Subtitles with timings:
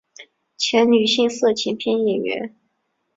[0.57, 2.55] 前女性色情片演员。